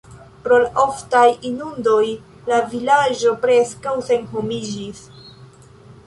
[0.45, 2.05] Pro la oftaj inundoj
[2.51, 5.03] la vilaĝo preskaŭ senhomiĝis.